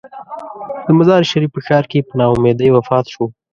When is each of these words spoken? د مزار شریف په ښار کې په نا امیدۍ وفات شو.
د 0.85 0.87
مزار 0.97 1.21
شریف 1.31 1.49
په 1.53 1.59
ښار 1.67 1.83
کې 1.91 2.05
په 2.07 2.13
نا 2.19 2.25
امیدۍ 2.35 2.69
وفات 2.71 3.05
شو. 3.13 3.25